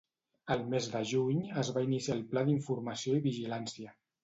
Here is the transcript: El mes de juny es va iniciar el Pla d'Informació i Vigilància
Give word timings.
El 0.53 0.63
mes 0.71 0.87
de 0.93 1.01
juny 1.09 1.43
es 1.65 1.69
va 1.77 1.85
iniciar 1.89 2.17
el 2.21 2.25
Pla 2.33 2.45
d'Informació 2.51 3.17
i 3.23 3.27
Vigilància 3.31 3.97